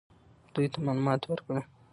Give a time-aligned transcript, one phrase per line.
[0.53, 1.61] دوی ته معلومات ورکړه.